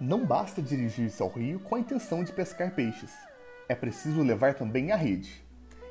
[0.00, 3.10] Não basta dirigir-se ao rio com a intenção de pescar peixes.
[3.68, 5.44] É preciso levar também a rede.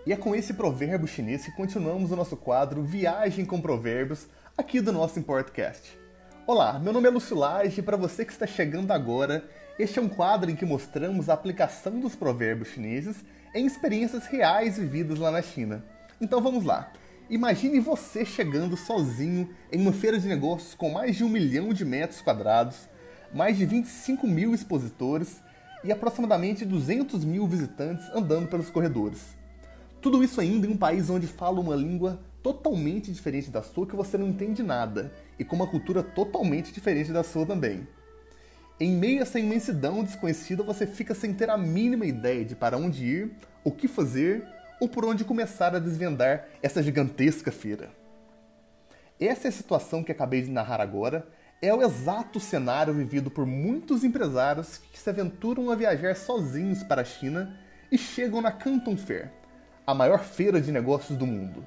[0.05, 4.79] E é com esse provérbio chinês que continuamos o nosso quadro Viagem com Provérbios aqui
[4.79, 5.99] do nosso Importcast.
[6.47, 9.43] Olá, meu nome é Lúcio Lage e para você que está chegando agora,
[9.77, 14.77] este é um quadro em que mostramos a aplicação dos provérbios chineses em experiências reais
[14.77, 15.83] vividas lá na China.
[16.21, 16.93] Então vamos lá.
[17.29, 21.83] Imagine você chegando sozinho em uma feira de negócios com mais de um milhão de
[21.83, 22.87] metros quadrados,
[23.33, 25.41] mais de 25 mil expositores
[25.83, 29.35] e aproximadamente 200 mil visitantes andando pelos corredores.
[30.01, 33.95] Tudo isso ainda em um país onde fala uma língua totalmente diferente da sua, que
[33.95, 37.87] você não entende nada, e com uma cultura totalmente diferente da sua também.
[38.79, 42.77] Em meio a essa imensidão desconhecida, você fica sem ter a mínima ideia de para
[42.77, 43.31] onde ir,
[43.63, 44.47] o que fazer
[44.79, 47.89] ou por onde começar a desvendar essa gigantesca feira.
[49.19, 51.27] Essa é a situação que acabei de narrar agora,
[51.61, 57.01] é o exato cenário vivido por muitos empresários que se aventuram a viajar sozinhos para
[57.01, 57.57] a China
[57.91, 59.31] e chegam na Canton Fair,
[59.85, 61.65] a maior feira de negócios do mundo.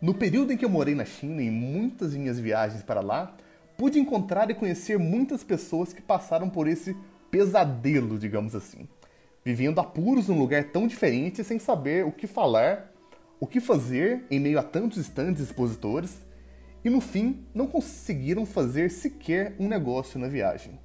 [0.00, 3.34] No período em que eu morei na China e muitas minhas viagens para lá,
[3.76, 6.94] pude encontrar e conhecer muitas pessoas que passaram por esse
[7.30, 8.86] pesadelo, digamos assim,
[9.44, 12.92] vivendo apuros num lugar tão diferente sem saber o que falar,
[13.40, 16.26] o que fazer em meio a tantos estandes expositores,
[16.84, 20.78] e no fim não conseguiram fazer sequer um negócio na viagem.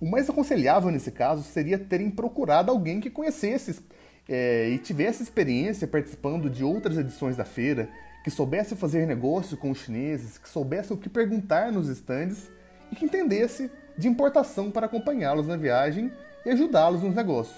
[0.00, 3.80] O mais aconselhável nesse caso seria terem procurado alguém que conhecesse
[4.28, 7.88] é, e tivesse experiência participando de outras edições da feira,
[8.22, 12.50] que soubesse fazer negócio com os chineses, que soubesse o que perguntar nos estandes
[12.90, 16.12] e que entendesse de importação para acompanhá-los na viagem
[16.44, 17.56] e ajudá-los nos negócios.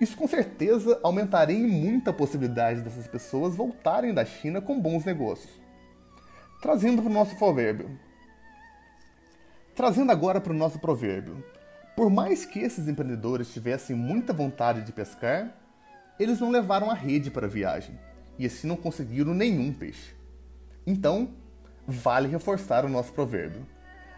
[0.00, 5.04] Isso com certeza aumentaria em muita a possibilidade dessas pessoas voltarem da China com bons
[5.04, 5.63] negócios.
[6.64, 7.90] Trazendo para o nosso provérbio.
[9.76, 11.44] Trazendo agora para o nosso provérbio.
[11.94, 15.54] Por mais que esses empreendedores tivessem muita vontade de pescar,
[16.18, 18.00] eles não levaram a rede para a viagem
[18.38, 20.14] e assim não conseguiram nenhum peixe.
[20.86, 21.34] Então,
[21.86, 23.66] vale reforçar o nosso provérbio.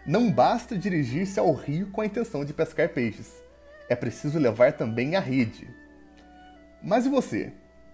[0.05, 3.29] Não basta dirigir-se ao rio com a intenção de pescar peixes,
[3.89, 5.67] é preciso levar também a rede.
[6.81, 7.51] Mas e você?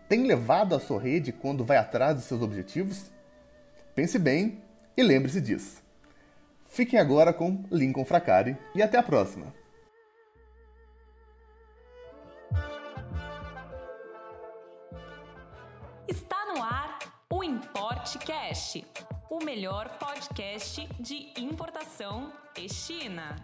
[0.08, 3.12] Tem levado a sua rede quando vai atrás dos seus objetivos?
[3.96, 4.62] Pense bem
[4.96, 5.82] e lembre-se disso.
[6.66, 9.54] Fiquem agora com Lincoln Fracari e até a próxima!
[18.04, 18.86] Importcast,
[19.30, 23.36] o melhor podcast de importação e China.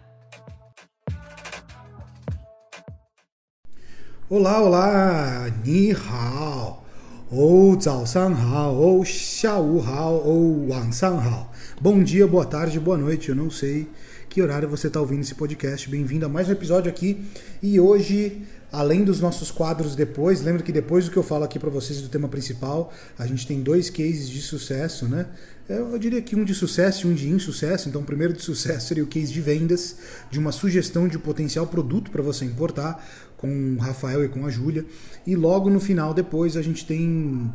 [4.28, 6.84] Olá, olá, ni hao,
[7.32, 11.48] ou zao san hao, ou xiao hao, ou wang san hao.
[11.80, 13.86] Bom dia, boa tarde, boa noite, eu não sei
[14.28, 15.88] que horário você está ouvindo esse podcast.
[15.88, 17.24] Bem-vindo a mais um episódio aqui.
[17.62, 18.42] E hoje
[18.72, 22.00] Além dos nossos quadros depois, lembra que depois do que eu falo aqui para vocês
[22.00, 25.26] do tema principal, a gente tem dois cases de sucesso, né?
[25.68, 27.88] Eu diria que um de sucesso e um de insucesso.
[27.88, 29.96] Então, o primeiro de sucesso seria o case de vendas,
[30.30, 33.04] de uma sugestão de potencial produto para você importar,
[33.36, 34.84] com o Rafael e com a Júlia.
[35.26, 37.50] E logo no final, depois, a gente tem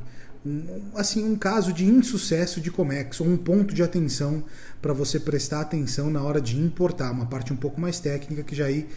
[0.94, 4.44] assim um caso de insucesso de Comex, ou um ponto de atenção
[4.82, 8.56] para você prestar atenção na hora de importar, uma parte um pouco mais técnica que
[8.56, 8.88] já aí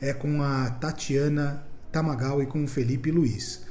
[0.00, 3.62] é com a Tatiana Tamagal e com o Felipe Luiz.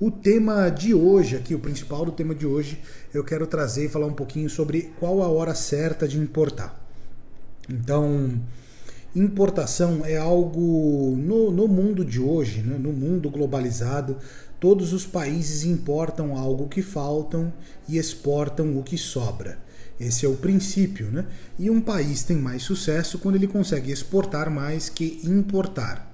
[0.00, 2.80] O tema de hoje, aqui, o principal do tema de hoje,
[3.12, 6.80] eu quero trazer e falar um pouquinho sobre qual a hora certa de importar.
[7.68, 8.40] Então,
[9.14, 14.16] importação é algo no, no mundo de hoje, né, no mundo globalizado,
[14.58, 17.52] todos os países importam algo que faltam
[17.86, 19.58] e exportam o que sobra.
[20.00, 21.26] Esse é o princípio, né?
[21.58, 26.09] E um país tem mais sucesso quando ele consegue exportar mais que importar.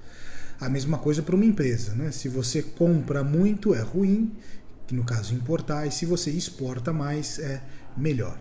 [0.60, 2.10] A mesma coisa para uma empresa, né?
[2.10, 4.32] Se você compra muito é ruim,
[4.86, 7.62] que no caso importar, e se você exporta mais é
[7.96, 8.38] melhor.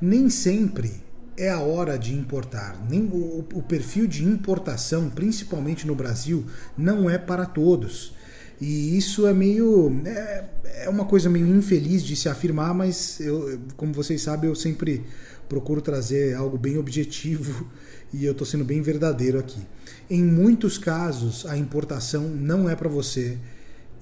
[0.00, 1.02] Nem sempre
[1.36, 2.76] é a hora de importar.
[2.88, 6.46] Nem o, o perfil de importação, principalmente no Brasil,
[6.76, 8.14] não é para todos.
[8.60, 10.00] E isso é meio.
[10.06, 10.44] É,
[10.84, 15.04] é uma coisa meio infeliz de se afirmar, mas eu, como vocês sabem, eu sempre
[15.48, 17.68] procuro trazer algo bem objetivo
[18.14, 19.60] e eu estou sendo bem verdadeiro aqui.
[20.08, 23.36] Em muitos casos, a importação não é para você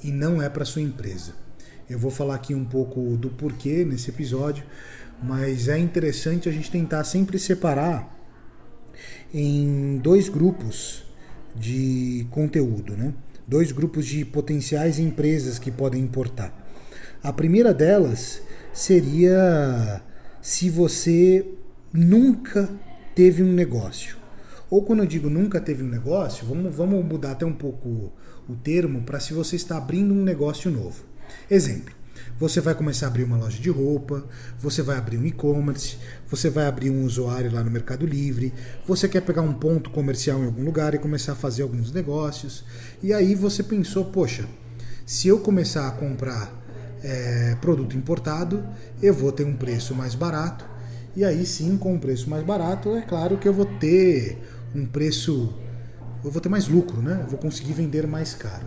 [0.05, 1.33] e não é para sua empresa.
[1.89, 4.65] Eu vou falar aqui um pouco do porquê nesse episódio,
[5.23, 8.19] mas é interessante a gente tentar sempre separar
[9.33, 11.05] em dois grupos
[11.57, 13.15] de conteúdo, né?
[13.47, 16.53] Dois grupos de potenciais empresas que podem importar.
[17.23, 18.43] A primeira delas
[18.75, 20.03] seria
[20.41, 21.47] se você
[21.93, 22.69] nunca
[23.15, 24.17] teve um negócio
[24.71, 28.13] Ou quando eu digo nunca teve um negócio, vamos, vamos mudar até um pouco
[28.49, 31.05] o termo para se você está abrindo um negócio novo.
[31.51, 31.95] Exemplo.
[32.39, 34.25] Você vai começar a abrir uma loja de roupa,
[34.59, 35.97] você vai abrir um e-commerce,
[36.29, 38.53] você vai abrir um usuário lá no Mercado Livre,
[38.87, 42.65] você quer pegar um ponto comercial em algum lugar e começar a fazer alguns negócios.
[43.03, 44.45] E aí você pensou, poxa,
[45.07, 46.53] se eu começar a comprar
[47.03, 48.65] é, produto importado,
[49.03, 50.72] eu vou ter um preço mais barato.
[51.15, 54.39] E aí sim, com um preço mais barato, é claro que eu vou ter
[54.75, 55.53] um preço,
[56.25, 57.21] eu vou ter mais lucro, né?
[57.23, 58.67] Eu vou conseguir vender mais caro.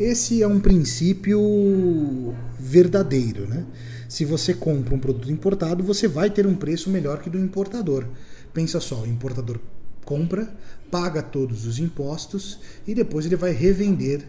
[0.00, 3.66] Esse é um princípio verdadeiro, né?
[4.08, 8.06] Se você compra um produto importado, você vai ter um preço melhor que do importador.
[8.54, 9.58] Pensa só, o importador
[10.04, 10.52] compra,
[10.90, 14.22] paga todos os impostos e depois ele vai revender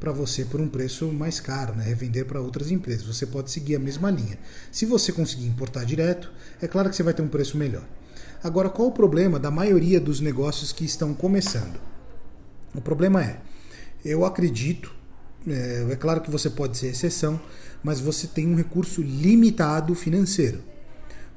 [0.00, 1.84] para você por um preço mais caro, né?
[1.84, 3.06] revender para outras empresas.
[3.06, 4.38] Você pode seguir a mesma linha.
[4.72, 7.84] Se você conseguir importar direto, é claro que você vai ter um preço melhor.
[8.42, 11.78] Agora, qual o problema da maioria dos negócios que estão começando?
[12.74, 13.38] O problema é,
[14.02, 14.90] eu acredito,
[15.46, 17.38] é, é claro que você pode ser exceção,
[17.82, 20.62] mas você tem um recurso limitado financeiro.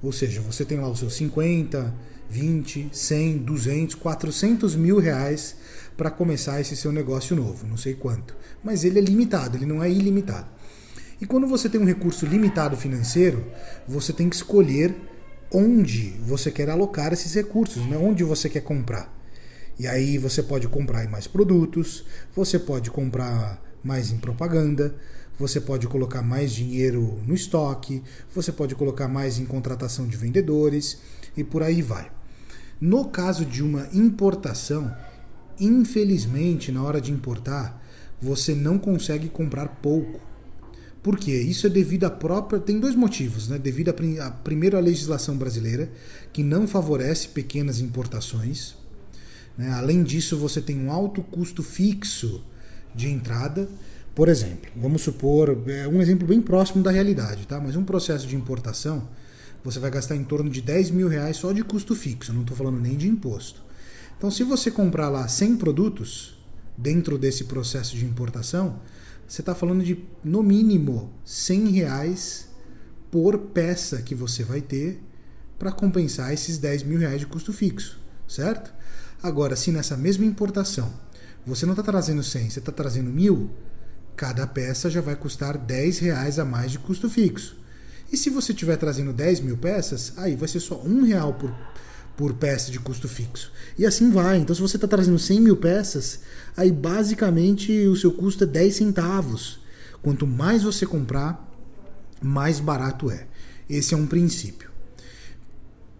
[0.01, 1.94] Ou seja, você tem lá os seus 50,
[2.30, 5.56] 20, 100, 200, 400 mil reais
[5.95, 8.36] para começar esse seu negócio novo, não sei quanto.
[8.63, 10.48] Mas ele é limitado, ele não é ilimitado.
[11.22, 13.45] E quando você tem um recurso limitado financeiro,
[13.88, 14.95] você tem que escolher
[15.51, 17.95] onde você quer alocar esses recursos, né?
[17.98, 19.13] onde você quer comprar.
[19.78, 22.06] E aí você pode comprar em mais produtos,
[22.36, 24.95] você pode comprar mais em propaganda,
[25.38, 28.04] você pode colocar mais dinheiro no estoque,
[28.34, 31.00] você pode colocar mais em contratação de vendedores
[31.36, 32.12] e por aí vai.
[32.80, 34.94] No caso de uma importação,
[35.60, 37.82] infelizmente, na hora de importar,
[38.22, 40.20] você não consegue comprar pouco.
[41.02, 41.38] Por quê?
[41.42, 42.60] Isso é devido à própria.
[42.60, 43.60] Tem dois motivos, né?
[43.60, 45.92] Devido a, a primeiro à legislação brasileira,
[46.32, 48.76] que não favorece pequenas importações.
[49.58, 49.70] Né?
[49.72, 52.42] Além disso, você tem um alto custo fixo
[52.96, 53.68] de entrada.
[54.16, 57.60] Por exemplo, vamos supor, é um exemplo bem próximo da realidade, tá?
[57.60, 59.10] Mas um processo de importação,
[59.64, 62.56] você vai gastar em torno de 10 mil reais só de custo fixo, não estou
[62.56, 63.62] falando nem de imposto.
[64.18, 66.38] Então, se você comprar lá 100 produtos
[66.77, 68.80] dentro desse processo de importação,
[69.27, 72.48] você está falando de no mínimo 100 reais
[73.12, 75.01] por peça que você vai ter
[75.57, 78.74] para compensar esses 10 mil reais de custo fixo, certo?
[79.21, 80.92] Agora, se nessa mesma importação
[81.45, 83.50] você não está trazendo 100, você está trazendo mil,
[84.16, 87.57] cada peça já vai custar 10 reais a mais de custo fixo.
[88.12, 91.54] E se você estiver trazendo 10 mil peças, aí vai ser só um real por
[92.15, 93.51] por peça de custo fixo.
[93.77, 94.38] E assim vai.
[94.38, 96.19] Então, se você está trazendo 100 mil peças,
[96.56, 99.60] aí basicamente o seu custo é 10 centavos.
[100.01, 101.50] Quanto mais você comprar,
[102.21, 103.25] mais barato é.
[103.69, 104.69] Esse é um princípio.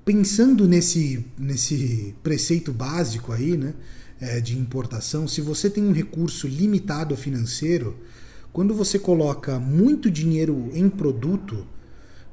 [0.06, 3.74] Pensando nesse, nesse preceito básico aí, né,
[4.20, 7.98] é, de importação, se você tem um recurso limitado financeiro,
[8.52, 11.66] quando você coloca muito dinheiro em produto,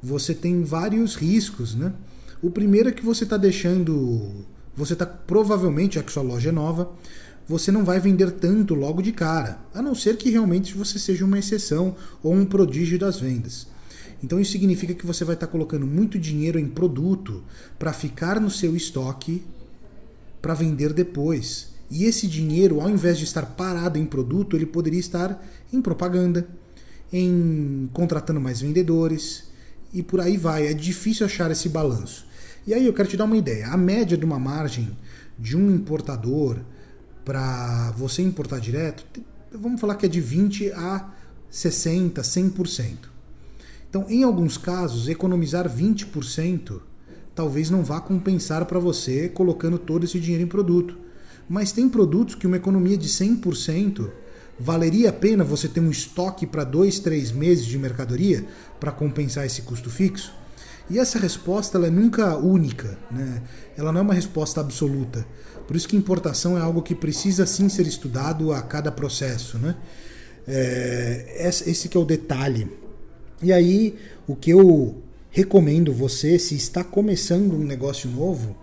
[0.03, 1.93] você tem vários riscos, né?
[2.43, 4.47] O primeiro é que você está deixando.
[4.75, 6.91] Você está provavelmente, já que sua loja é nova,
[7.47, 11.25] você não vai vender tanto logo de cara, a não ser que realmente você seja
[11.25, 13.67] uma exceção ou um prodígio das vendas.
[14.23, 17.43] Então isso significa que você vai estar tá colocando muito dinheiro em produto
[17.79, 19.43] para ficar no seu estoque
[20.41, 21.71] para vender depois.
[21.91, 26.49] E esse dinheiro, ao invés de estar parado em produto, ele poderia estar em propaganda,
[27.13, 29.45] em contratando mais vendedores
[29.93, 30.69] e por aí vai.
[30.69, 32.30] É difícil achar esse balanço.
[32.67, 33.69] E aí eu quero te dar uma ideia.
[33.69, 34.97] A média de uma margem
[35.39, 36.59] de um importador
[37.25, 39.05] para você importar direto,
[39.53, 41.11] vamos falar que é de 20 a
[41.51, 42.97] 60, 100%.
[43.89, 46.81] Então, em alguns casos, economizar 20%
[47.35, 50.99] talvez não vá compensar para você colocando todo esse dinheiro em produto.
[51.49, 54.09] Mas tem produtos que uma economia de 100%
[54.59, 58.47] valeria a pena você ter um estoque para dois, três meses de mercadoria
[58.79, 60.35] para compensar esse custo fixo?
[60.91, 63.43] E essa resposta ela é nunca única, né?
[63.77, 65.25] ela não é uma resposta absoluta.
[65.67, 69.57] Por isso que importação é algo que precisa sim ser estudado a cada processo.
[69.57, 69.77] Né?
[70.49, 72.69] É, esse que é o detalhe.
[73.41, 78.57] E aí, o que eu recomendo você, se está começando um negócio novo,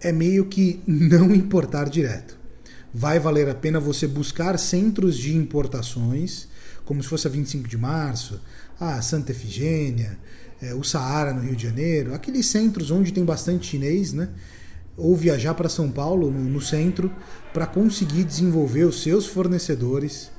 [0.00, 2.38] é meio que não importar direto.
[2.94, 6.46] Vai valer a pena você buscar centros de importações,
[6.84, 8.40] como se fosse a 25 de março,
[8.78, 10.16] a Santa Efigênia,
[10.60, 14.28] é, o Saara no Rio de Janeiro, aqueles centros onde tem bastante chinês, né?
[14.96, 17.10] Ou viajar para São Paulo, no, no centro,
[17.52, 20.30] para conseguir desenvolver os seus fornecedores,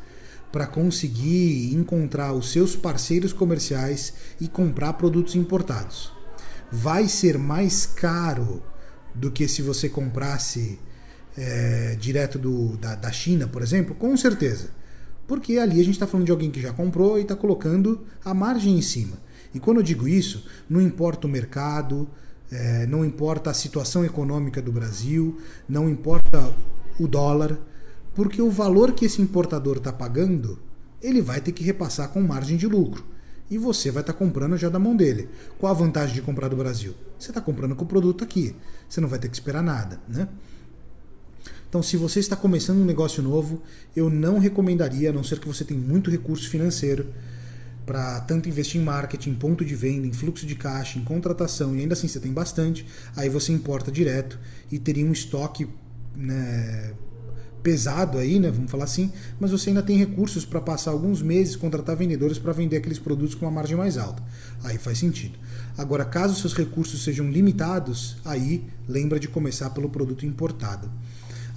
[0.52, 6.12] para conseguir encontrar os seus parceiros comerciais e comprar produtos importados.
[6.72, 8.62] Vai ser mais caro
[9.16, 10.78] do que se você comprasse
[11.38, 13.96] é, direto do, da, da China, por exemplo?
[13.96, 14.70] Com certeza.
[15.28, 18.34] Porque ali a gente está falando de alguém que já comprou e está colocando a
[18.34, 19.18] margem em cima.
[19.54, 22.08] E quando eu digo isso, não importa o mercado,
[22.52, 26.54] é, não importa a situação econômica do Brasil, não importa
[27.00, 27.58] o dólar,
[28.14, 30.60] porque o valor que esse importador está pagando,
[31.02, 33.06] ele vai ter que repassar com margem de lucro.
[33.50, 35.28] E você vai estar tá comprando já da mão dele.
[35.58, 36.94] Qual a vantagem de comprar do Brasil?
[37.18, 38.56] Você está comprando com o produto aqui.
[38.88, 40.00] Você não vai ter que esperar nada.
[40.08, 40.28] Né?
[41.68, 43.62] Então, se você está começando um negócio novo,
[43.96, 47.08] eu não recomendaria, a não ser que você tenha muito recurso financeiro,
[47.90, 51.80] para tanto investir em marketing, ponto de venda, em fluxo de caixa, em contratação, e
[51.80, 54.38] ainda assim você tem bastante, aí você importa direto
[54.72, 55.68] e teria um estoque
[56.16, 56.94] né,
[57.64, 61.56] pesado aí, né, vamos falar assim, mas você ainda tem recursos para passar alguns meses
[61.56, 64.22] contratar vendedores para vender aqueles produtos com uma margem mais alta.
[64.64, 65.40] Aí faz sentido.
[65.76, 70.92] Agora, caso seus recursos sejam limitados, aí lembra de começar pelo produto importado.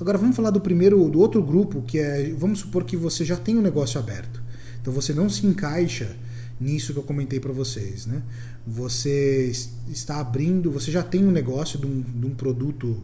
[0.00, 3.36] Agora vamos falar do primeiro, do outro grupo, que é, vamos supor que você já
[3.36, 4.41] tem um negócio aberto.
[4.82, 6.14] Então você não se encaixa
[6.60, 8.20] nisso que eu comentei para vocês, né?
[8.66, 9.50] Você
[9.88, 13.02] está abrindo, você já tem um negócio de um, de um produto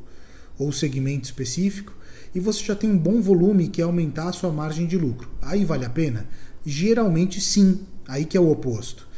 [0.58, 1.96] ou segmento específico
[2.34, 5.30] e você já tem um bom volume que quer aumentar a sua margem de lucro.
[5.40, 6.28] Aí vale a pena?
[6.66, 9.08] Geralmente sim, aí que é o oposto.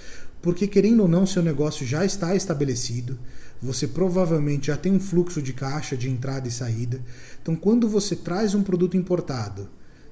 [0.43, 3.19] Porque querendo ou não, seu negócio já está estabelecido,
[3.63, 7.01] você provavelmente já tem um fluxo de caixa de entrada e saída.
[7.43, 9.69] Então, quando você traz um produto importado,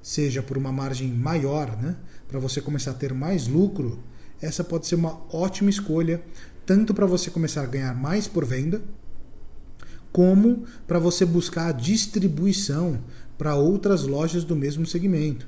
[0.08, 1.94] seja por uma margem maior, né,
[2.26, 3.98] para você começar a ter mais lucro,
[4.40, 6.22] essa pode ser uma ótima escolha,
[6.64, 8.80] tanto para você começar a ganhar mais por venda,
[10.10, 13.00] como para você buscar a distribuição
[13.36, 15.46] para outras lojas do mesmo segmento.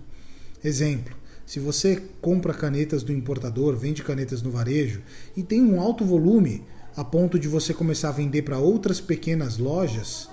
[0.62, 5.00] Exemplo: se você compra canetas do importador, vende canetas no varejo
[5.34, 6.64] e tem um alto volume
[6.94, 10.28] a ponto de você começar a vender para outras pequenas lojas,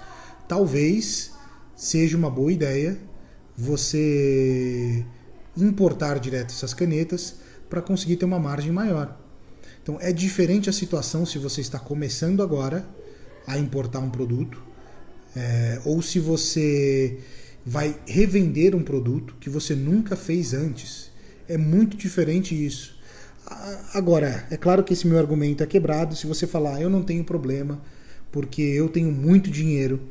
[0.50, 1.31] talvez
[1.77, 2.98] seja uma boa ideia
[3.57, 5.03] você
[5.57, 7.37] importar direto essas canetas
[7.69, 9.17] para conseguir ter uma margem maior.
[9.81, 12.87] Então é diferente a situação se você está começando agora
[13.47, 14.61] a importar um produto,
[15.35, 17.19] é, ou se você
[17.65, 21.09] vai revender um produto que você nunca fez antes.
[21.47, 22.97] É muito diferente isso.
[23.93, 27.23] Agora, é claro que esse meu argumento é quebrado se você falar, eu não tenho
[27.23, 27.81] problema,
[28.31, 30.01] porque eu tenho muito dinheiro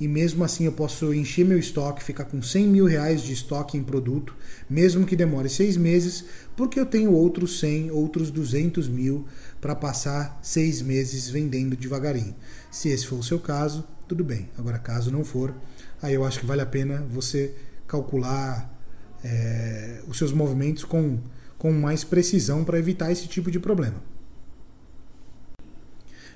[0.00, 3.76] e mesmo assim eu posso encher meu estoque, ficar com 100 mil reais de estoque
[3.76, 4.34] em produto,
[4.68, 6.24] mesmo que demore seis meses,
[6.56, 9.26] porque eu tenho outros 100, outros 200 mil
[9.60, 12.34] para passar seis meses vendendo devagarinho.
[12.70, 14.48] Se esse for o seu caso, tudo bem.
[14.56, 15.54] Agora, caso não for,
[16.00, 17.54] aí eu acho que vale a pena você
[17.86, 18.74] calcular
[19.22, 21.18] é, os seus movimentos com,
[21.58, 24.02] com mais precisão para evitar esse tipo de problema.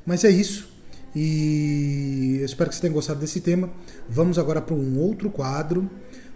[0.04, 0.73] Mas é isso.
[1.14, 3.70] E eu espero que você tenha gostado desse tema.
[4.08, 5.88] Vamos agora para um outro quadro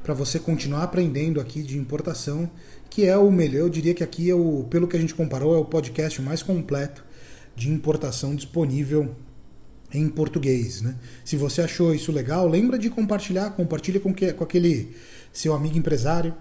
[0.03, 2.51] para você continuar aprendendo aqui de importação,
[2.89, 5.55] que é o melhor, eu diria que aqui é o, pelo que a gente comparou,
[5.55, 7.05] é o podcast mais completo
[7.55, 9.15] de importação disponível
[9.93, 10.97] em português, né?
[11.25, 14.95] Se você achou isso legal, lembra de compartilhar, compartilha com, que, com aquele
[15.33, 16.35] seu amigo empresário,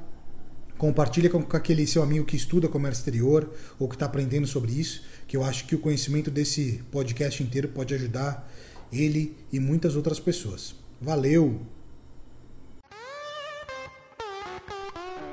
[0.78, 5.04] compartilha com, aquele seu amigo que estuda comércio exterior ou que está aprendendo sobre isso
[5.28, 8.48] que eu acho que o conhecimento desse podcast inteiro pode ajudar
[8.92, 10.76] ele e muitas outras pessoas.
[11.02, 11.60] Valeu!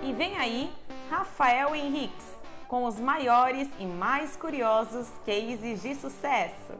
[0.02, 0.70] E vem aí
[1.08, 2.26] Rafael Henriques
[2.68, 6.72] com os maiores e mais curiosos cases de sucesso.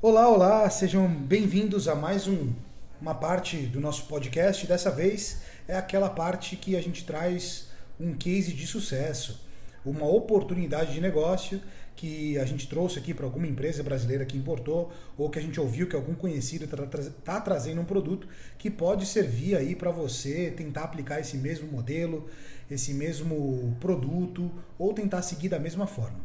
[0.00, 2.52] Olá, olá, sejam bem-vindos a mais um,
[3.00, 4.66] uma parte do nosso podcast.
[4.66, 9.40] Dessa vez é aquela parte que a gente traz um case de sucesso,
[9.84, 11.60] uma oportunidade de negócio
[11.94, 15.58] que a gente trouxe aqui para alguma empresa brasileira que importou ou que a gente
[15.58, 20.52] ouviu que algum conhecido está tá trazendo um produto que pode servir aí para você
[20.56, 22.28] tentar aplicar esse mesmo modelo,
[22.70, 26.20] esse mesmo produto ou tentar seguir da mesma forma.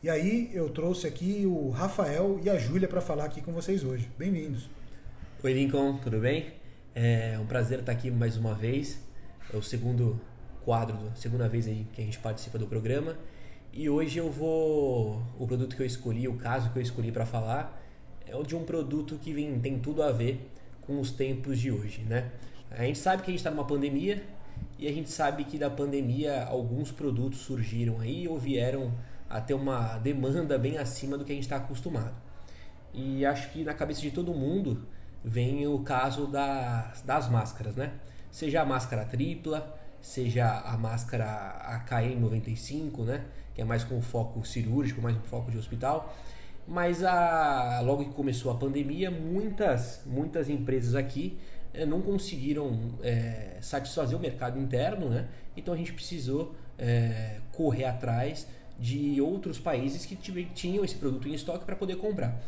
[0.00, 3.82] E aí eu trouxe aqui o Rafael e a Júlia para falar aqui com vocês
[3.82, 4.08] hoje.
[4.16, 4.68] Bem-vindos.
[5.44, 6.46] Oi Lincoln, tudo bem?
[6.94, 8.98] É um prazer estar aqui mais uma vez.
[9.52, 10.18] É o segundo
[10.64, 13.14] quadro, segunda vez aí que a gente participa do programa.
[13.70, 15.22] E hoje eu vou.
[15.38, 17.78] O produto que eu escolhi, o caso que eu escolhi para falar,
[18.26, 20.50] é o de um produto que vem, tem tudo a ver
[20.80, 22.30] com os tempos de hoje, né?
[22.70, 24.24] A gente sabe que a gente está numa pandemia
[24.78, 28.90] e a gente sabe que da pandemia alguns produtos surgiram aí ou vieram
[29.28, 32.14] a ter uma demanda bem acima do que a gente está acostumado.
[32.94, 34.86] E acho que na cabeça de todo mundo
[35.26, 37.94] vem o caso das, das máscaras, né?
[38.30, 43.24] Seja a máscara tripla, seja a máscara AKN95, né?
[43.52, 46.14] Que é mais com foco cirúrgico, mais com foco de hospital.
[46.68, 51.36] Mas a, logo que começou a pandemia, muitas, muitas empresas aqui
[51.74, 55.26] é, não conseguiram é, satisfazer o mercado interno, né?
[55.56, 58.46] Então a gente precisou é, correr atrás
[58.78, 62.40] de outros países que tinham esse produto em estoque para poder comprar.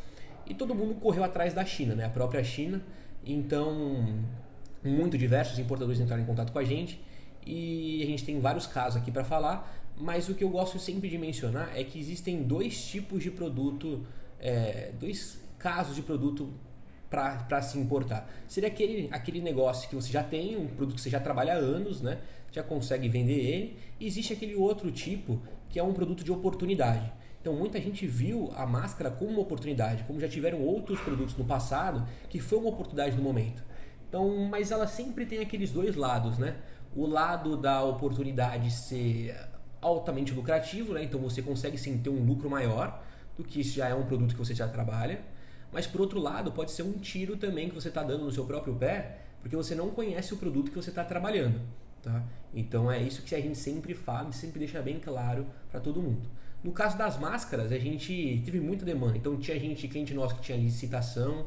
[0.48, 2.06] E todo mundo correu atrás da China, né?
[2.06, 2.82] A própria China.
[3.24, 4.22] Então,
[4.82, 7.00] muito diversos importadores entraram em contato com a gente
[7.46, 9.76] e a gente tem vários casos aqui para falar.
[9.96, 14.06] Mas o que eu gosto sempre de mencionar é que existem dois tipos de produto,
[14.40, 16.48] é, dois casos de produto
[17.10, 18.30] para se importar.
[18.46, 21.56] Seria aquele, aquele negócio que você já tem, um produto que você já trabalha há
[21.56, 22.18] anos, né?
[22.50, 23.76] já consegue vender ele.
[23.98, 27.12] E existe aquele outro tipo que é um produto de oportunidade.
[27.40, 31.44] Então muita gente viu a máscara como uma oportunidade, como já tiveram outros produtos no
[31.44, 33.62] passado que foi uma oportunidade no momento.
[34.08, 36.56] Então, mas ela sempre tem aqueles dois lados, né?
[36.96, 39.36] O lado da oportunidade ser
[39.80, 41.04] altamente lucrativo, né?
[41.04, 43.02] Então você consegue sim ter um lucro maior
[43.36, 45.20] do que se já é um produto que você já trabalha.
[45.70, 48.44] Mas por outro lado, pode ser um tiro também que você está dando no seu
[48.44, 51.60] próprio pé, porque você não conhece o produto que você está trabalhando.
[52.02, 52.24] Tá?
[52.54, 56.00] Então é isso que a gente sempre fala e sempre deixa bem claro para todo
[56.00, 56.28] mundo.
[56.62, 59.16] No caso das máscaras, a gente teve muita demanda.
[59.16, 61.46] Então tinha gente, cliente nosso que tinha licitação,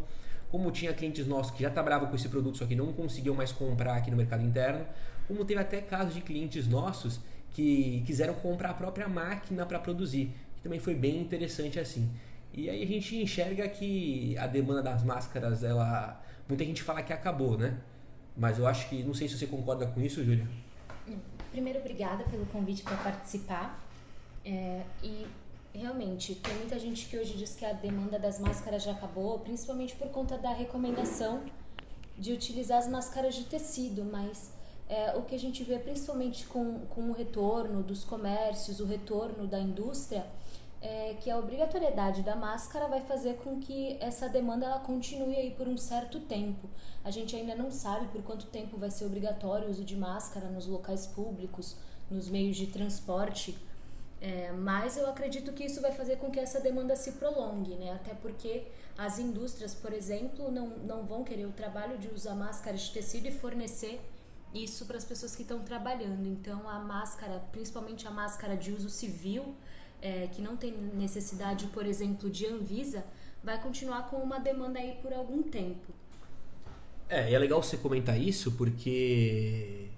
[0.50, 3.52] como tinha clientes nossos que já trabalhavam com esse produto, só que não conseguiam mais
[3.52, 4.86] comprar aqui no mercado interno,
[5.28, 7.20] como teve até casos de clientes nossos
[7.52, 12.10] que quiseram comprar a própria máquina para produzir, que também foi bem interessante assim.
[12.54, 16.22] E aí a gente enxerga que a demanda das máscaras, ela.
[16.50, 17.78] Muita gente fala que acabou, né?
[18.36, 19.02] Mas eu acho que.
[19.04, 20.46] Não sei se você concorda com isso, Júlia.
[21.52, 23.82] Primeiro, obrigada pelo convite para participar.
[24.44, 25.28] É, e
[25.74, 29.96] realmente, tem muita gente que hoje diz que a demanda das máscaras já acabou, principalmente
[29.96, 31.44] por conta da recomendação
[32.18, 34.52] de utilizar as máscaras de tecido, mas
[34.90, 39.48] é, o que a gente vê principalmente com, com o retorno dos comércios, o retorno
[39.48, 40.26] da indústria,
[40.82, 45.52] é que a obrigatoriedade da máscara vai fazer com que essa demanda ela continue aí
[45.52, 46.68] por um certo tempo.
[47.04, 50.48] A gente ainda não sabe por quanto tempo vai ser obrigatório o uso de máscara
[50.50, 51.78] nos locais públicos,
[52.10, 53.56] nos meios de transporte,
[54.22, 57.92] é, mas eu acredito que isso vai fazer com que essa demanda se prolongue, né?
[57.94, 62.82] Até porque as indústrias, por exemplo, não, não vão querer o trabalho de usar máscaras
[62.82, 64.00] de tecido e fornecer
[64.54, 66.28] isso para as pessoas que estão trabalhando.
[66.28, 69.56] Então, a máscara, principalmente a máscara de uso civil,
[70.00, 73.04] é, que não tem necessidade, por exemplo, de Anvisa,
[73.44, 75.92] vai continuar com uma demanda aí por algum tempo.
[77.10, 79.90] É, é legal você comentar isso porque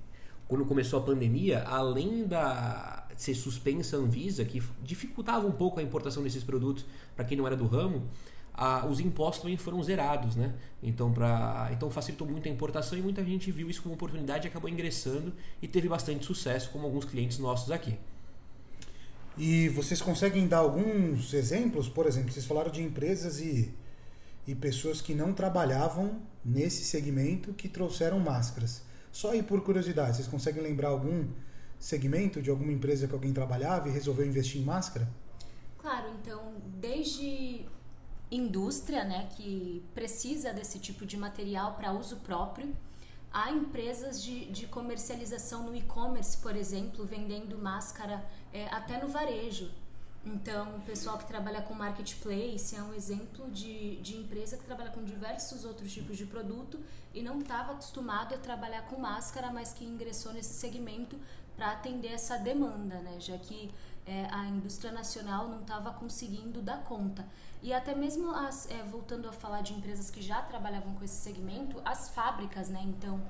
[0.47, 5.83] quando começou a pandemia, além da ser suspensa a Anvisa, que dificultava um pouco a
[5.83, 8.07] importação desses produtos para quem não era do ramo,
[8.53, 10.53] a, os impostos também foram zerados, né?
[10.81, 14.49] Então, pra, então facilitou muito a importação e muita gente viu isso como oportunidade e
[14.49, 17.97] acabou ingressando e teve bastante sucesso, como alguns clientes nossos aqui.
[19.35, 21.89] E vocês conseguem dar alguns exemplos?
[21.89, 23.73] Por exemplo, vocês falaram de empresas e,
[24.47, 28.83] e pessoas que não trabalhavam nesse segmento que trouxeram máscaras.
[29.11, 31.25] Só aí por curiosidade, vocês conseguem lembrar algum
[31.83, 35.07] segmento de alguma empresa que alguém trabalhava e resolveu investir em máscara?
[35.77, 37.65] Claro, então, desde
[38.31, 42.73] indústria, né, que precisa desse tipo de material para uso próprio,
[43.33, 49.71] Há empresas de, de comercialização no e-commerce, por exemplo, vendendo máscara é, até no varejo.
[50.23, 54.91] Então, o pessoal que trabalha com marketplace é um exemplo de, de empresa que trabalha
[54.91, 56.79] com diversos outros tipos de produto
[57.11, 61.17] e não estava acostumado a trabalhar com máscara, mas que ingressou nesse segmento
[61.55, 63.17] para atender essa demanda, né?
[63.19, 63.71] já que
[64.05, 67.25] é, a indústria nacional não estava conseguindo dar conta.
[67.61, 71.15] E até mesmo as, é, voltando a falar de empresas que já trabalhavam com esse
[71.15, 72.81] segmento, as fábricas, né?
[72.83, 73.21] Então,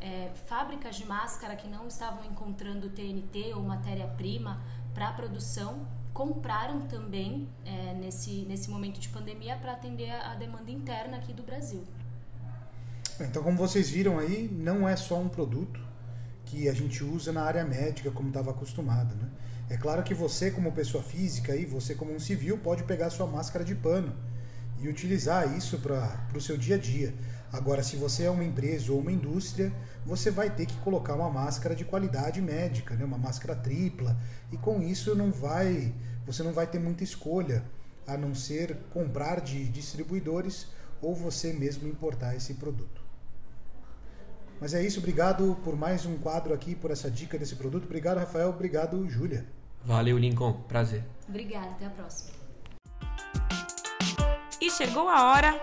[0.00, 4.60] é, fábricas de máscara que não estavam encontrando TNT ou matéria-prima
[4.94, 10.34] para a produção compraram também é, nesse, nesse momento de pandemia para atender a, a
[10.34, 11.84] demanda interna aqui do Brasil.
[13.20, 15.80] Então, como vocês viram aí, não é só um produto
[16.52, 19.26] que a gente usa na área médica como estava acostumado, né?
[19.70, 23.26] É claro que você, como pessoa física e você, como um civil, pode pegar sua
[23.26, 24.14] máscara de pano
[24.78, 27.14] e utilizar isso para o seu dia a dia.
[27.50, 29.72] Agora, se você é uma empresa ou uma indústria,
[30.04, 33.04] você vai ter que colocar uma máscara de qualidade médica, né?
[33.06, 34.14] uma máscara tripla,
[34.52, 35.94] e com isso não vai,
[36.26, 37.64] você não vai ter muita escolha,
[38.06, 40.66] a não ser comprar de distribuidores
[41.00, 43.01] ou você mesmo importar esse produto.
[44.62, 47.82] Mas é isso, obrigado por mais um quadro aqui, por essa dica desse produto.
[47.82, 48.50] Obrigado, Rafael.
[48.50, 49.44] Obrigado, Júlia.
[49.84, 50.52] Valeu, Lincoln.
[50.68, 51.02] Prazer.
[51.28, 52.30] Obrigada, até a próxima.
[54.60, 55.60] E chegou a hora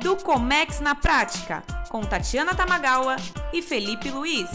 [0.00, 3.16] do Comex na Prática, com Tatiana Tamagawa
[3.52, 4.48] e Felipe Luiz.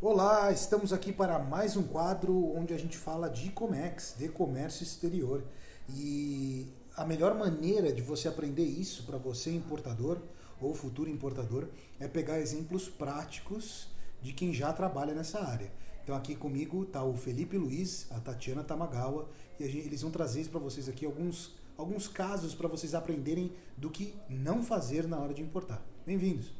[0.00, 4.84] Olá, estamos aqui para mais um quadro onde a gente fala de Comex, de comércio
[4.84, 5.42] exterior.
[5.88, 10.18] E a melhor maneira de você aprender isso para você importador
[10.60, 11.66] ou futuro importador
[11.98, 13.88] é pegar exemplos práticos
[14.20, 15.72] de quem já trabalha nessa área.
[16.04, 19.28] Então aqui comigo está o Felipe Luiz, a Tatiana Tamagawa
[19.58, 23.88] e gente, eles vão trazer para vocês aqui alguns, alguns casos para vocês aprenderem do
[23.88, 25.82] que não fazer na hora de importar.
[26.04, 26.52] Bem-vindos!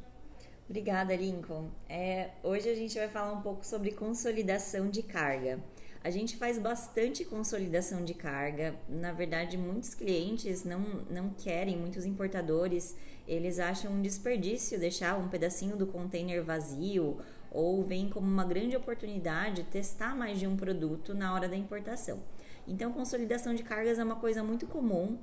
[0.68, 1.68] Obrigada, Lincoln.
[1.88, 5.60] É, hoje a gente vai falar um pouco sobre consolidação de carga.
[6.04, 8.74] A gente faz bastante consolidação de carga.
[8.88, 15.28] Na verdade, muitos clientes não, não querem, muitos importadores, eles acham um desperdício deixar um
[15.28, 17.18] pedacinho do container vazio
[17.50, 22.20] ou veem como uma grande oportunidade testar mais de um produto na hora da importação.
[22.66, 25.18] Então, consolidação de cargas é uma coisa muito comum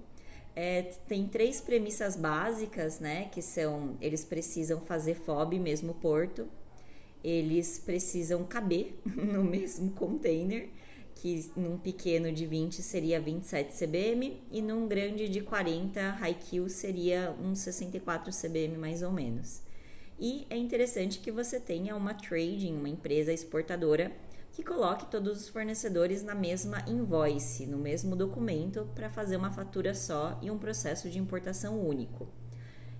[0.56, 3.30] é, tem três premissas básicas, né?
[3.32, 6.50] Que são eles precisam fazer FOB mesmo porto,
[7.24, 10.70] eles precisam caber no mesmo container,
[11.16, 16.70] que num pequeno de 20 seria 27 cbm e num grande de 40 high kill
[16.70, 19.62] seria uns 64 cbm mais ou menos.
[20.18, 24.12] E é interessante que você tenha uma trading, uma empresa exportadora
[24.52, 29.94] que coloque todos os fornecedores na mesma invoice, no mesmo documento, para fazer uma fatura
[29.94, 32.28] só e um processo de importação único.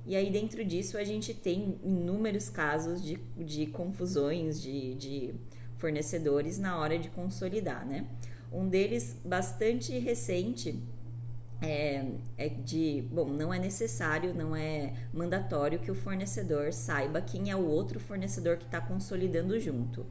[0.06, 5.36] E aí, dentro disso, a gente tem inúmeros casos de, de confusões de, de
[5.78, 8.08] fornecedores na hora de consolidar, né?
[8.52, 10.82] Um deles, bastante recente,
[11.62, 12.06] é,
[12.38, 17.56] é, de bom, não é necessário, não é mandatório que o fornecedor saiba quem é
[17.56, 20.06] o outro fornecedor que está consolidando junto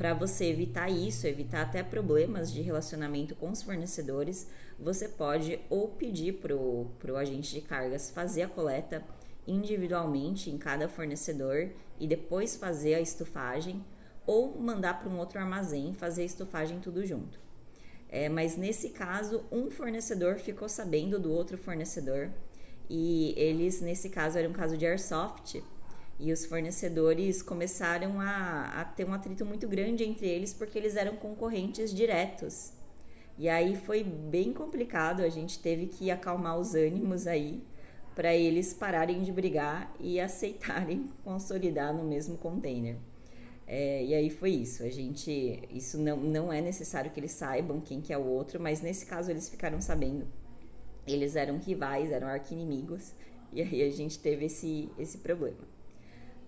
[0.00, 5.88] para você evitar isso, evitar até problemas de relacionamento com os fornecedores, você pode ou
[5.88, 9.04] pedir para o agente de cargas fazer a coleta
[9.50, 13.84] individualmente em cada fornecedor e depois fazer a estufagem,
[14.26, 17.38] ou mandar para um outro armazém fazer a estufagem tudo junto.
[18.08, 22.30] É, mas nesse caso, um fornecedor ficou sabendo do outro fornecedor
[22.88, 25.62] e eles, nesse caso, era um caso de airsoft
[26.18, 30.96] e os fornecedores começaram a, a ter um atrito muito grande entre eles porque eles
[30.96, 32.72] eram concorrentes diretos.
[33.38, 37.62] E aí foi bem complicado, a gente teve que acalmar os ânimos aí
[38.20, 42.98] para eles pararem de brigar e aceitarem consolidar no mesmo container.
[43.66, 44.82] É, e aí foi isso.
[44.82, 48.60] A gente, isso não, não é necessário que eles saibam quem que é o outro,
[48.60, 50.26] mas nesse caso eles ficaram sabendo.
[51.06, 53.14] Eles eram rivais, eram arquinimigos,
[53.54, 55.66] e aí a gente teve esse, esse problema.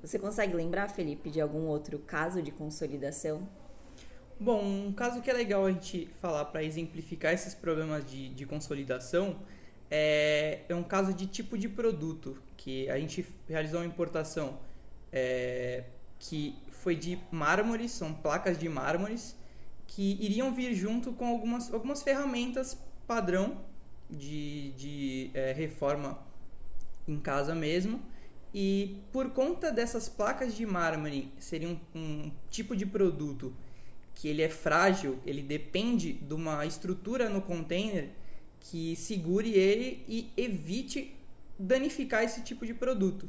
[0.03, 3.49] Você consegue lembrar, Felipe, de algum outro caso de consolidação?
[4.39, 8.45] Bom, um caso que é legal a gente falar para exemplificar esses problemas de, de
[8.45, 9.41] consolidação
[9.95, 14.59] é, é, um caso de tipo de produto, que a gente realizou uma importação
[15.13, 15.85] é,
[16.19, 19.37] que foi de mármores, são placas de mármores,
[19.87, 23.61] que iriam vir junto com algumas, algumas ferramentas padrão
[24.09, 26.19] de, de é, reforma
[27.07, 28.01] em casa mesmo.
[28.55, 33.55] E por conta dessas placas de mármore serem um, um, tipo de produto
[34.15, 38.09] que ele é frágil, ele depende de uma estrutura no container
[38.65, 41.15] que segure ele e evite
[41.59, 43.29] danificar esse tipo de produto.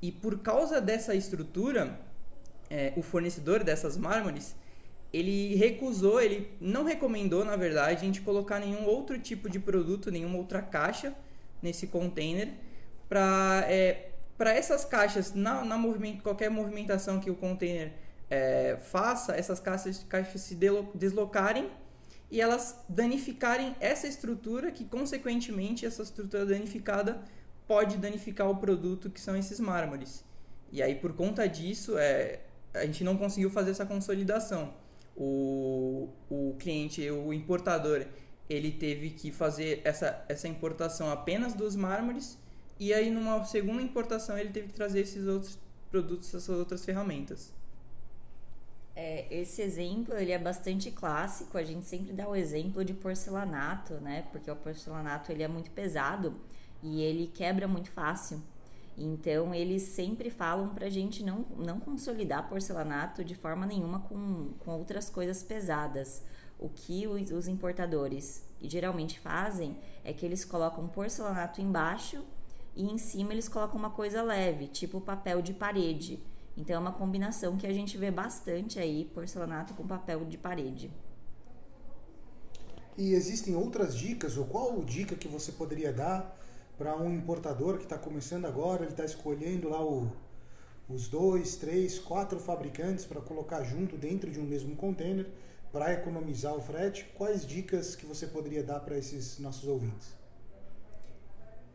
[0.00, 1.98] E por causa dessa estrutura,
[2.68, 4.54] é, o fornecedor dessas mármores
[5.12, 10.10] ele recusou, ele não recomendou, na verdade, a gente colocar nenhum outro tipo de produto,
[10.10, 11.14] nenhuma outra caixa
[11.62, 12.52] nesse container
[13.08, 17.92] para é, para essas caixas, na, na movimento, qualquer movimentação que o container
[18.28, 20.58] é, faça, essas caixas, caixas se
[20.94, 21.70] deslocarem
[22.30, 27.22] e elas danificarem essa estrutura, que consequentemente essa estrutura danificada
[27.66, 30.24] pode danificar o produto que são esses mármores.
[30.72, 32.40] E aí por conta disso, é,
[32.74, 34.74] a gente não conseguiu fazer essa consolidação.
[35.16, 38.04] O, o cliente, o importador,
[38.50, 42.38] ele teve que fazer essa, essa importação apenas dos mármores
[42.78, 45.58] e aí, numa segunda importação, ele teve que trazer esses outros
[45.90, 47.54] produtos, essas outras ferramentas.
[48.98, 51.58] É, esse exemplo ele é bastante clássico.
[51.58, 54.22] A gente sempre dá o exemplo de porcelanato, né?
[54.32, 56.34] Porque o porcelanato ele é muito pesado
[56.82, 58.42] e ele quebra muito fácil.
[58.96, 64.52] Então eles sempre falam para a gente não, não consolidar porcelanato de forma nenhuma com,
[64.60, 66.22] com outras coisas pesadas.
[66.58, 72.24] O que os, os importadores geralmente fazem é que eles colocam porcelanato embaixo
[72.74, 76.18] e em cima eles colocam uma coisa leve, tipo papel de parede.
[76.56, 80.90] Então é uma combinação que a gente vê bastante aí, porcelanato com papel de parede.
[82.96, 86.34] E existem outras dicas, ou qual dica que você poderia dar
[86.78, 90.10] para um importador que está começando agora, ele está escolhendo lá o,
[90.88, 95.26] os dois, três, quatro fabricantes para colocar junto dentro de um mesmo container
[95.70, 97.04] para economizar o frete.
[97.14, 100.14] Quais dicas que você poderia dar para esses nossos ouvintes?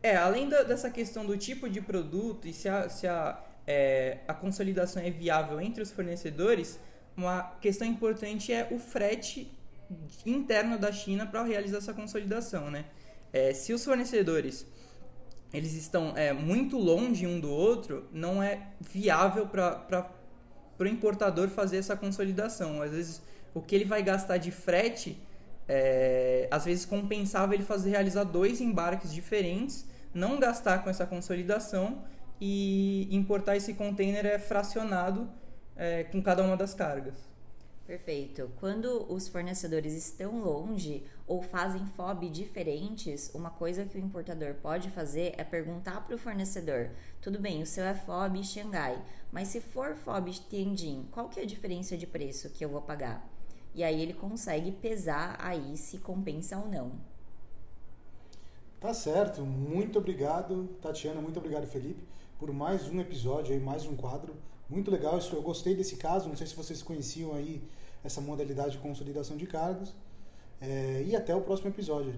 [0.02, 4.18] É, além da, dessa questão do tipo de produto e se a, se a, é,
[4.26, 6.78] a consolidação é viável entre os fornecedores,
[7.16, 9.50] uma questão importante é o frete
[10.24, 12.86] interno da China para realizar essa consolidação, né?
[13.32, 14.66] É, se os fornecedores
[15.52, 20.10] eles estão é, muito longe um do outro, não é viável para
[20.78, 22.80] o importador fazer essa consolidação.
[22.80, 23.22] Às vezes,
[23.52, 25.20] o que ele vai gastar de frete,
[25.68, 32.02] é, às vezes compensava ele fazer realizar dois embarques diferentes, não gastar com essa consolidação
[32.44, 35.30] e importar esse container é fracionado
[35.76, 37.14] é, com cada uma das cargas.
[37.86, 38.50] Perfeito.
[38.58, 44.90] Quando os fornecedores estão longe ou fazem FOB diferentes, uma coisa que o importador pode
[44.90, 49.00] fazer é perguntar para o fornecedor: tudo bem, o seu é FOB Xangai,
[49.30, 52.82] mas se for FOB Tianjin, qual que é a diferença de preço que eu vou
[52.82, 53.24] pagar?
[53.72, 56.90] E aí ele consegue pesar aí se compensa ou não.
[58.80, 59.42] Tá certo.
[59.42, 61.20] Muito obrigado, Tatiana.
[61.20, 62.02] Muito obrigado, Felipe,
[62.42, 64.34] por mais um episódio aí, mais um quadro.
[64.68, 66.28] Muito legal, isso eu gostei desse caso.
[66.28, 67.62] Não sei se vocês conheciam aí
[68.02, 69.94] essa modalidade de consolidação de cargos.
[70.60, 72.12] É, e até o próximo episódio.